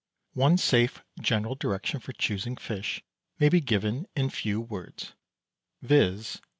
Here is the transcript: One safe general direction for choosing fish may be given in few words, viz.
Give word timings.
One 0.33 0.57
safe 0.57 1.03
general 1.21 1.53
direction 1.53 1.99
for 1.99 2.11
choosing 2.13 2.57
fish 2.57 3.03
may 3.37 3.49
be 3.49 3.61
given 3.61 4.07
in 4.15 4.31
few 4.31 4.59
words, 4.59 5.13
viz. 5.83 6.41